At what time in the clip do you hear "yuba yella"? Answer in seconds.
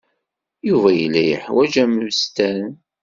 0.67-1.21